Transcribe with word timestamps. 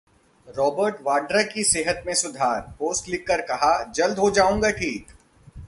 Robert 0.57 0.95
Vadra 1.01 1.41
की 1.43 1.63
सेहत 1.63 2.03
में 2.07 2.13
सुधार, 2.13 2.61
पोस्ट 2.79 3.09
लिखकर 3.09 3.41
कहा- 3.41 3.93
जल्द 3.93 4.19
हो 4.19 4.31
जाऊंगा 4.31 4.71
ठीक 4.71 5.07